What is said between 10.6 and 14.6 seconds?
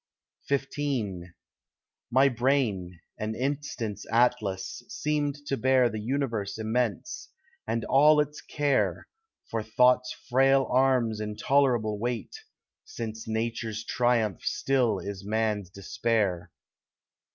arms intolerable weight, Since Nature's triumph